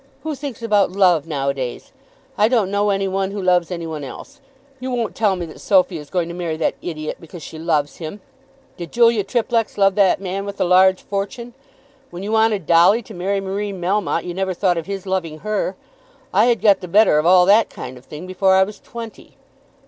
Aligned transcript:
Who 0.23 0.33
thinks 0.33 0.63
about 0.63 0.91
love 0.93 1.27
nowadays? 1.27 1.91
I 2.35 2.47
don't 2.47 2.71
know 2.71 2.89
any 2.89 3.07
one 3.07 3.29
who 3.29 3.39
loves 3.39 3.69
any 3.69 3.85
one 3.85 4.03
else. 4.03 4.41
You 4.79 4.89
won't 4.89 5.13
tell 5.13 5.35
me 5.35 5.45
that 5.45 5.61
Sophy 5.61 5.99
is 5.99 6.09
going 6.09 6.27
to 6.27 6.33
marry 6.33 6.57
that 6.57 6.73
idiot 6.81 7.17
because 7.21 7.43
she 7.43 7.59
loves 7.59 7.97
him! 7.97 8.19
Did 8.77 8.91
Julia 8.91 9.23
Triplex 9.23 9.77
love 9.77 9.93
that 9.93 10.19
man 10.19 10.43
with 10.43 10.57
the 10.57 10.65
large 10.65 11.03
fortune? 11.03 11.53
When 12.09 12.23
you 12.23 12.31
wanted 12.31 12.65
Dolly 12.65 13.03
to 13.03 13.13
marry 13.13 13.39
Marie 13.39 13.71
Melmotte 13.73 14.23
you 14.25 14.33
never 14.33 14.55
thought 14.55 14.75
of 14.79 14.87
his 14.87 15.05
loving 15.05 15.41
her. 15.41 15.75
I 16.33 16.45
had 16.47 16.61
got 16.63 16.79
the 16.79 16.87
better 16.87 17.19
of 17.19 17.27
all 17.27 17.45
that 17.45 17.69
kind 17.69 17.95
of 17.95 18.03
thing 18.05 18.25
before 18.25 18.55
I 18.55 18.63
was 18.63 18.79
twenty." 18.79 19.37